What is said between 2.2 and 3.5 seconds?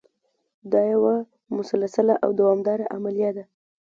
او دوامداره عملیه ده.